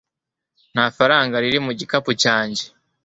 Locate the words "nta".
0.73-0.85